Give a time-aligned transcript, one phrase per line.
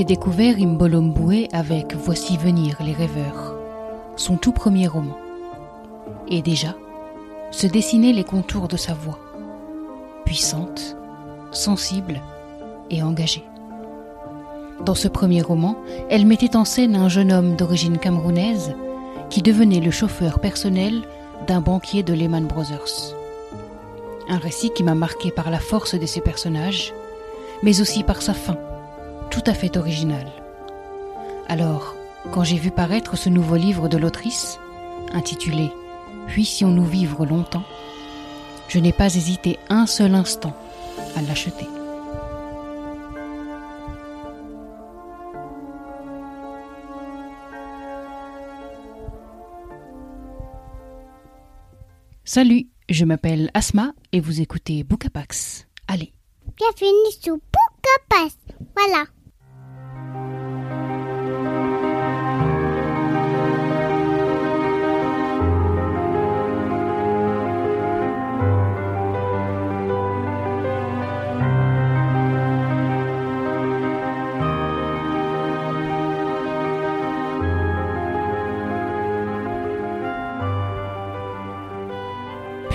[0.00, 3.54] J'ai découvert Imbolomboué avec Voici venir les rêveurs,
[4.16, 5.18] son tout premier roman.
[6.26, 6.74] Et déjà,
[7.50, 9.18] se dessinaient les contours de sa voix,
[10.24, 10.96] puissante,
[11.52, 12.22] sensible
[12.88, 13.44] et engagée.
[14.86, 15.76] Dans ce premier roman,
[16.08, 18.74] elle mettait en scène un jeune homme d'origine camerounaise
[19.28, 21.02] qui devenait le chauffeur personnel
[21.46, 23.14] d'un banquier de Lehman Brothers.
[24.30, 26.94] Un récit qui m'a marqué par la force de ses personnages,
[27.62, 28.56] mais aussi par sa fin,
[29.30, 30.30] tout à fait originale.
[31.48, 31.94] Alors,
[32.32, 34.58] quand j'ai vu paraître ce nouveau livre de l'autrice,
[35.12, 35.70] intitulé
[36.26, 37.64] Puissions-nous vivre longtemps,
[38.68, 40.54] je n'ai pas hésité un seul instant
[41.16, 41.66] à l'acheter.
[52.24, 55.66] Salut, je m'appelle Asma et vous écoutez Bookapax.
[55.88, 56.12] Allez.
[56.56, 58.36] Bienvenue sur Bookapax.
[58.76, 59.04] Voilà.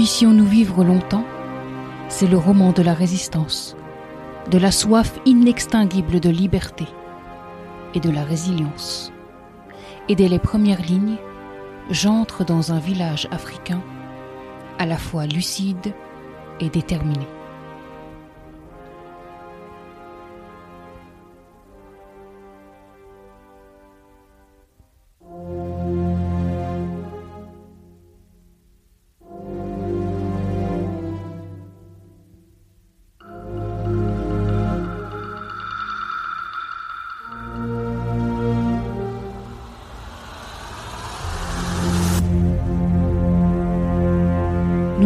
[0.00, 1.26] Puissions-nous vivre longtemps,
[2.08, 3.76] c'est le roman de la résistance,
[4.50, 6.86] de la soif inextinguible de liberté
[7.92, 9.12] et de la résilience.
[10.08, 11.18] Et dès les premières lignes,
[11.90, 13.82] j'entre dans un village africain
[14.78, 15.92] à la fois lucide
[16.60, 17.26] et déterminé.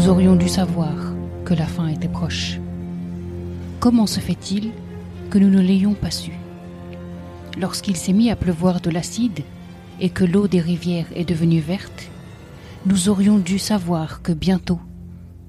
[0.00, 0.94] Nous aurions dû savoir
[1.44, 2.58] que la fin était proche.
[3.80, 4.70] Comment se fait-il
[5.28, 6.32] que nous ne l'ayons pas su?
[7.58, 9.40] Lorsqu'il s'est mis à pleuvoir de l'acide
[10.00, 12.08] et que l'eau des rivières est devenue verte,
[12.86, 14.80] nous aurions dû savoir que bientôt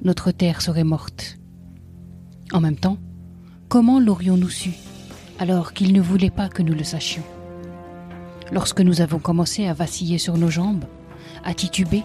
[0.04, 1.38] notre terre serait morte.
[2.52, 2.98] En même temps,
[3.70, 4.72] comment l'aurions-nous su
[5.40, 7.24] alors qu'il ne voulait pas que nous le sachions?
[8.52, 10.84] Lorsque nous avons commencé à vaciller sur nos jambes,
[11.46, 12.04] à tituber,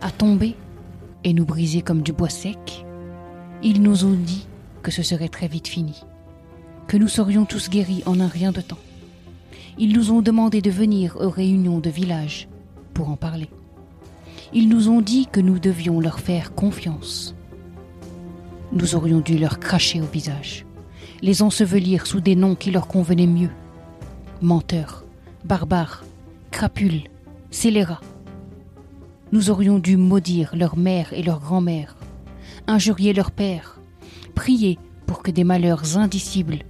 [0.00, 0.56] à tomber,
[1.24, 2.84] et nous briser comme du bois sec,
[3.62, 4.46] ils nous ont dit
[4.82, 6.04] que ce serait très vite fini,
[6.88, 8.78] que nous serions tous guéris en un rien de temps.
[9.78, 12.48] Ils nous ont demandé de venir aux réunions de village
[12.92, 13.48] pour en parler.
[14.52, 17.34] Ils nous ont dit que nous devions leur faire confiance.
[18.72, 20.66] Nous aurions dû leur cracher au visage,
[21.22, 23.50] les ensevelir sous des noms qui leur convenaient mieux.
[24.40, 25.04] Menteurs,
[25.44, 26.04] barbares,
[26.50, 27.04] crapules,
[27.50, 28.00] scélérats
[29.32, 31.96] nous aurions dû maudire leur mère et leur grand-mère,
[32.66, 33.80] injurier leur père,
[34.34, 36.60] prier pour que des malheurs indicibles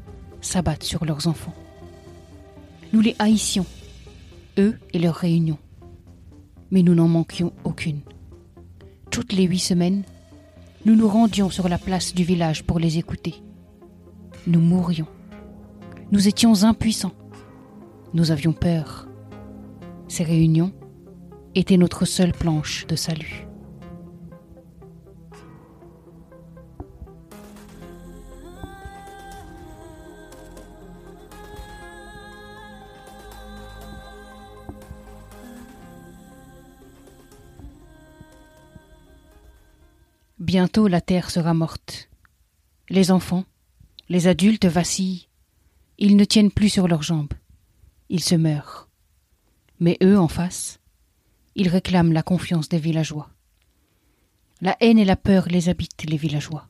[0.41, 1.55] s'abattent sur leurs enfants.
[2.93, 3.67] Nous les haïssions,
[4.59, 5.59] eux et leurs réunions,
[6.71, 8.01] mais nous n'en manquions aucune.
[9.11, 10.05] Toutes les huit semaines,
[10.87, 13.35] nous nous rendions sur la place du village pour les écouter.
[14.47, 15.07] Nous mourions.
[16.13, 17.13] Nous étions impuissants.
[18.15, 19.09] Nous avions peur.
[20.09, 20.73] Ces réunions,
[21.55, 23.47] était notre seule planche de salut.
[40.53, 42.11] Bientôt la terre sera morte.
[42.91, 43.45] Les enfants,
[44.11, 45.29] les adultes vacillent.
[45.97, 47.33] Ils ne tiennent plus sur leurs jambes.
[48.11, 48.91] Ils se meurent.
[49.81, 50.79] Mais eux en face,
[51.55, 53.31] ils réclament la confiance des villageois.
[54.61, 56.69] La haine et la peur les habitent, les villageois.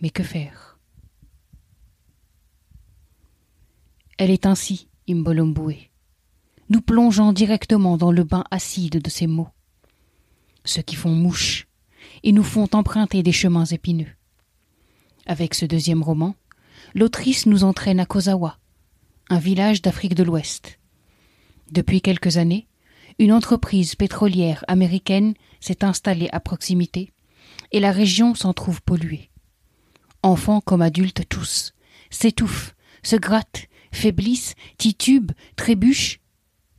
[0.00, 0.78] Mais que faire?
[4.18, 5.90] Elle est ainsi, Imbolomboué,
[6.68, 9.50] nous plongeant directement dans le bain acide de ces mots,
[10.64, 11.68] ceux qui font mouche
[12.22, 14.10] et nous font emprunter des chemins épineux.
[15.26, 16.34] Avec ce deuxième roman,
[16.94, 18.58] l'autrice nous entraîne à Kozawa,
[19.28, 20.78] un village d'Afrique de l'Ouest.
[21.70, 22.66] Depuis quelques années,
[23.18, 27.12] une entreprise pétrolière américaine s'est installée à proximité
[27.72, 29.30] et la région s'en trouve polluée.
[30.22, 31.72] Enfants comme adultes tous
[32.10, 36.20] s'étouffent, se grattent, faiblissent, titubent, trébuchent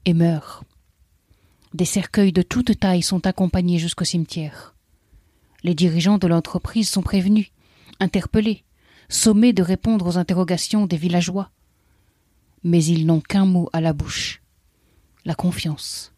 [0.06, 0.64] et meurent.
[1.74, 4.76] Des cercueils de toute taille sont accompagnés jusqu'au cimetière.
[5.64, 7.52] Les dirigeants de l'entreprise sont prévenus,
[8.00, 8.64] interpellés,
[9.10, 11.52] sommés de répondre aux interrogations des villageois.
[12.64, 14.42] mais ils n'ont qu'un mot à la bouche
[15.28, 16.14] la confiance.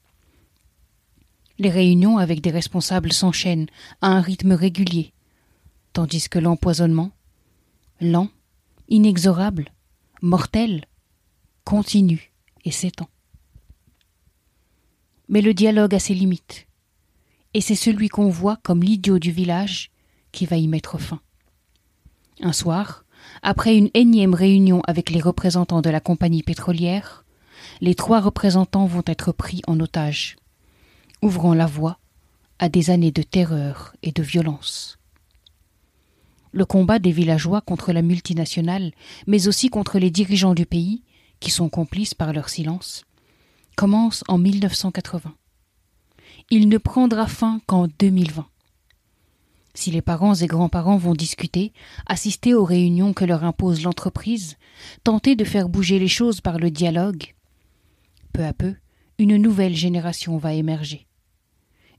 [1.59, 3.67] Les réunions avec des responsables s'enchaînent
[4.01, 5.11] à un rythme régulier,
[5.91, 7.11] tandis que l'empoisonnement,
[7.99, 8.29] lent,
[8.87, 9.69] inexorable,
[10.21, 10.85] mortel,
[11.65, 12.31] continue
[12.63, 13.09] et s'étend.
[15.27, 16.65] Mais le dialogue a ses limites,
[17.53, 19.91] et c'est celui qu'on voit comme l'idiot du village
[20.31, 21.19] qui va y mettre fin.
[22.39, 23.03] Un soir,
[23.41, 27.25] après une énième réunion avec les représentants de la compagnie pétrolière,
[27.81, 30.37] les trois représentants vont être pris en otage,
[31.21, 31.99] ouvrant la voie
[32.59, 34.99] à des années de terreur et de violence.
[36.51, 38.91] Le combat des villageois contre la multinationale,
[39.27, 41.03] mais aussi contre les dirigeants du pays,
[41.39, 43.05] qui sont complices par leur silence,
[43.75, 45.33] commence en 1980.
[46.49, 48.47] Il ne prendra fin qu'en 2020.
[49.75, 51.71] Si les parents et grands-parents vont discuter,
[52.07, 54.57] assister aux réunions que leur impose l'entreprise,
[55.03, 57.35] tenter de faire bouger les choses par le dialogue,
[58.33, 58.75] peu à peu,
[59.19, 61.05] une nouvelle génération va émerger.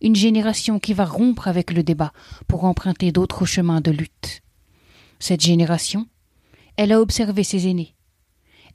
[0.01, 2.13] Une génération qui va rompre avec le débat
[2.49, 4.43] pour emprunter d'autres chemins de lutte.
[5.19, 6.07] Cette génération,
[6.77, 7.95] elle a observé ses aînés.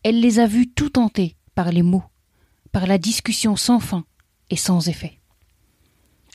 [0.04, 2.04] Elle les a vus tout tenter par les mots,
[2.72, 4.06] par la discussion sans fin
[4.50, 5.20] et sans effet.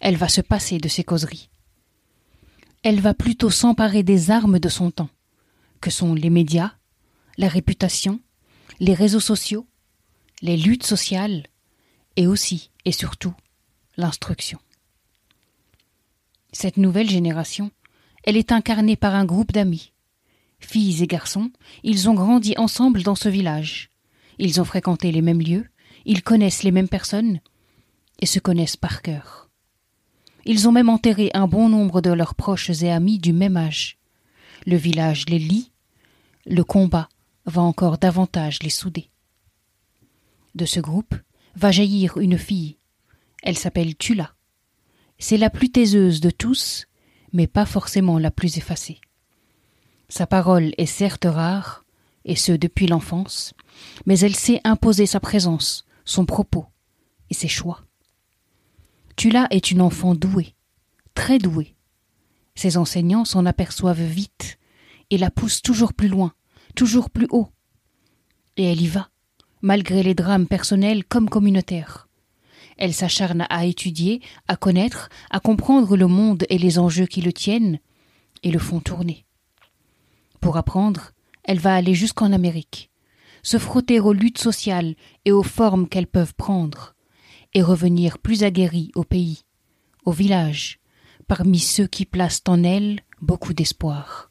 [0.00, 1.50] Elle va se passer de ces causeries
[2.82, 5.10] elle va plutôt s'emparer des armes de son temps,
[5.80, 6.72] que sont les médias,
[7.36, 8.20] la réputation,
[8.80, 9.66] les réseaux sociaux,
[10.40, 11.46] les luttes sociales,
[12.16, 13.34] et aussi et surtout
[13.96, 14.58] l'instruction.
[16.52, 17.70] Cette nouvelle génération,
[18.24, 19.92] elle est incarnée par un groupe d'amis.
[20.58, 21.50] Filles et garçons,
[21.82, 23.90] ils ont grandi ensemble dans ce village.
[24.38, 25.66] Ils ont fréquenté les mêmes lieux,
[26.04, 27.40] ils connaissent les mêmes personnes
[28.20, 29.48] et se connaissent par cœur.
[30.44, 33.98] Ils ont même enterré un bon nombre de leurs proches et amis du même âge.
[34.66, 35.70] Le village les lie,
[36.46, 37.08] le combat
[37.46, 39.10] va encore davantage les souder.
[40.54, 41.14] De ce groupe
[41.54, 42.76] va jaillir une fille.
[43.42, 44.34] Elle s'appelle Tula.
[45.20, 46.86] C'est la plus taiseuse de tous,
[47.32, 49.00] mais pas forcément la plus effacée.
[50.08, 51.84] Sa parole est certes rare,
[52.24, 53.54] et ce depuis l'enfance,
[54.06, 56.66] mais elle sait imposer sa présence, son propos
[57.28, 57.84] et ses choix.
[59.14, 60.54] Tula est une enfant douée,
[61.14, 61.76] très douée.
[62.54, 64.58] Ses enseignants s'en aperçoivent vite
[65.10, 66.32] et la poussent toujours plus loin,
[66.74, 67.48] toujours plus haut.
[68.56, 69.10] Et elle y va,
[69.60, 72.09] malgré les drames personnels comme communautaires.
[72.80, 77.32] Elle s'acharne à étudier, à connaître, à comprendre le monde et les enjeux qui le
[77.32, 77.78] tiennent
[78.42, 79.26] et le font tourner.
[80.40, 81.12] Pour apprendre,
[81.44, 82.90] elle va aller jusqu'en Amérique,
[83.42, 84.94] se frotter aux luttes sociales
[85.26, 86.94] et aux formes qu'elles peuvent prendre,
[87.52, 89.42] et revenir plus aguerrie au pays,
[90.06, 90.78] au village,
[91.28, 94.29] parmi ceux qui placent en elle beaucoup d'espoir.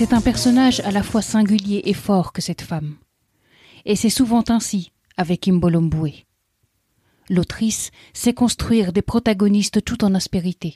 [0.00, 2.96] C'est un personnage à la fois singulier et fort que cette femme.
[3.84, 6.24] Et c'est souvent ainsi avec Imbolomboué.
[7.28, 10.72] L'autrice sait construire des protagonistes tout en aspérité,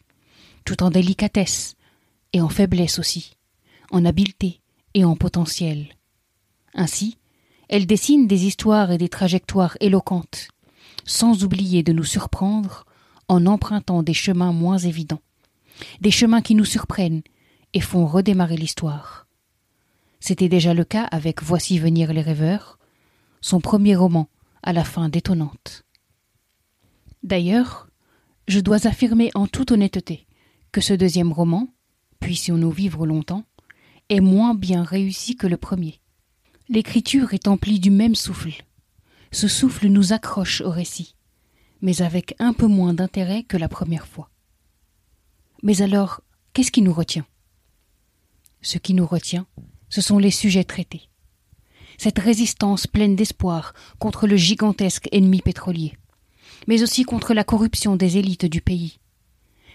[0.66, 1.74] tout en délicatesse,
[2.34, 3.38] et en faiblesse aussi,
[3.90, 4.60] en habileté
[4.92, 5.86] et en potentiel.
[6.74, 7.16] Ainsi,
[7.70, 10.48] elle dessine des histoires et des trajectoires éloquentes,
[11.06, 12.84] sans oublier de nous surprendre
[13.28, 15.22] en empruntant des chemins moins évidents,
[16.02, 17.22] des chemins qui nous surprennent
[17.74, 19.26] et font redémarrer l'histoire.
[20.20, 22.78] C'était déjà le cas avec Voici venir les rêveurs,
[23.42, 24.30] son premier roman
[24.62, 25.84] à la fin détonnante.
[27.22, 27.88] D'ailleurs,
[28.48, 30.26] je dois affirmer en toute honnêteté
[30.72, 31.68] que ce deuxième roman,
[32.20, 33.44] Puissions-nous vivre longtemps,
[34.08, 36.00] est moins bien réussi que le premier.
[36.70, 38.64] L'écriture est emplie du même souffle.
[39.30, 41.16] Ce souffle nous accroche au récit,
[41.82, 44.30] mais avec un peu moins d'intérêt que la première fois.
[45.62, 46.22] Mais alors,
[46.54, 47.26] qu'est-ce qui nous retient?
[48.64, 49.46] Ce qui nous retient,
[49.90, 51.10] ce sont les sujets traités.
[51.98, 55.92] Cette résistance pleine d'espoir contre le gigantesque ennemi pétrolier,
[56.66, 59.00] mais aussi contre la corruption des élites du pays.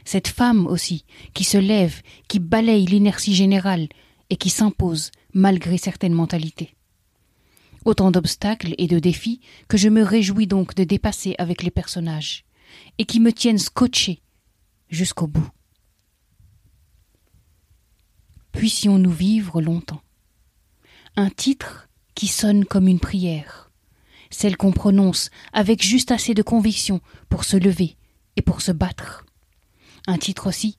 [0.06, 1.06] Cette femme aussi,
[1.36, 3.90] qui se lève, qui balaye l'inertie générale
[4.32, 6.76] et qui s'impose malgré certaines mentalités.
[7.86, 12.44] Autant d'obstacles et de défis que je me réjouis donc de dépasser avec les personnages,
[12.98, 14.24] et qui me tiennent scotché
[14.90, 15.48] jusqu'au bout.
[18.60, 20.02] Puissions-nous vivre longtemps.
[21.16, 23.72] Un titre qui sonne comme une prière,
[24.32, 27.00] celle qu'on prononce avec juste assez de conviction
[27.30, 27.96] pour se lever
[28.36, 29.26] et pour se battre.
[30.08, 30.78] Un titre aussi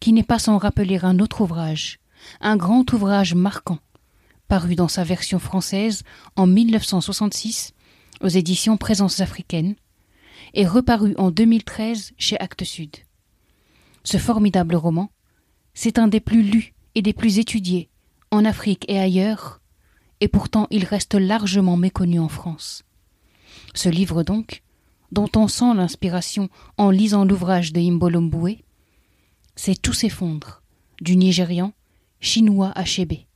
[0.00, 2.00] qui n'est pas sans rappeler un autre ouvrage,
[2.40, 3.78] un grand ouvrage marquant,
[4.48, 6.02] paru dans sa version française
[6.34, 7.74] en 1966
[8.22, 9.76] aux éditions Présences africaines
[10.52, 12.96] et reparu en 2013 chez Actes Sud.
[14.02, 15.12] Ce formidable roman,
[15.74, 17.88] c'est un des plus lus et des plus étudiés
[18.30, 19.60] en Afrique et ailleurs,
[20.20, 22.84] et pourtant il reste largement méconnu en France.
[23.74, 24.62] Ce livre donc,
[25.12, 28.64] dont on sent l'inspiration en lisant l'ouvrage de Imbolomboué,
[29.56, 30.62] c'est tout s'effondre,
[31.00, 31.72] du Nigérian,
[32.20, 33.26] chinois à Chébé.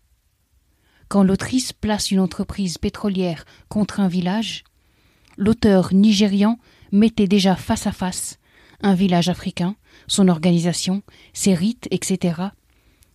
[1.08, 4.64] Quand l'autrice place une entreprise pétrolière contre un village,
[5.36, 6.58] l'auteur nigérian
[6.92, 8.38] mettait déjà face à face
[8.80, 12.48] un village africain, son organisation, ses rites, etc.,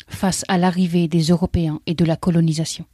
[0.10, 2.86] face à l'arrivée des Européens et de la colonisation.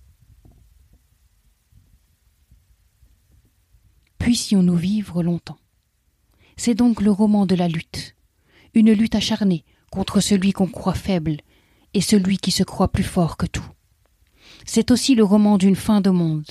[4.19, 5.57] Puissions-nous vivre longtemps.
[6.57, 8.15] C'est donc le roman de la lutte,
[8.73, 11.37] une lutte acharnée contre celui qu'on croit faible
[11.93, 13.67] et celui qui se croit plus fort que tout.
[14.65, 16.47] C'est aussi le roman d'une fin de monde.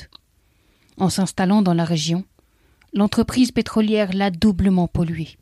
[0.97, 2.25] En s'installant dans la région,
[2.93, 5.37] l'entreprise pétrolière l'a doublement polluée.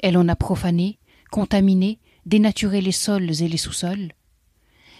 [0.00, 0.98] Elle en a profané,
[1.30, 4.12] contaminé, dénaturé les sols et les sous-sols.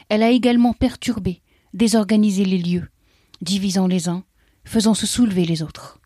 [0.09, 1.43] Elle a également perturbé,
[1.75, 2.89] désorganisé les lieux,
[3.41, 4.25] divisant les uns,
[4.65, 6.01] faisant se soulever les autres.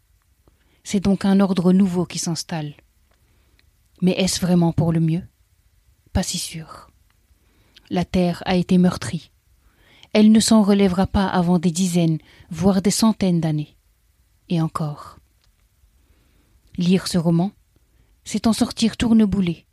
[0.84, 2.74] C'est donc un ordre nouveau qui s'installe.
[4.02, 5.22] Mais est-ce vraiment pour le mieux?
[6.12, 6.90] Pas si sûr.
[7.90, 9.30] La terre a été meurtrie.
[10.12, 12.18] Elle ne s'en relèvera pas avant des dizaines,
[12.50, 13.76] voire des centaines d'années.
[14.48, 15.18] Et encore.
[16.76, 17.52] Lire ce roman,
[18.24, 19.66] c'est en sortir tourneboulé,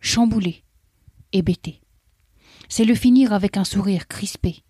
[0.00, 0.64] chamboulé,
[1.32, 1.80] hébété.
[2.68, 4.62] C'est le finir avec un sourire crispé.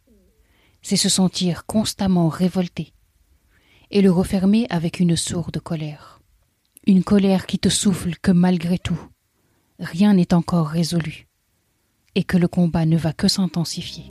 [0.82, 2.92] C'est se sentir constamment révolté.
[3.90, 6.20] Et le refermer avec une sourde colère.
[6.86, 9.00] Une colère qui te souffle que malgré tout,
[9.78, 11.26] rien n'est encore résolu,
[12.14, 14.10] et que le combat ne va que s'intensifier.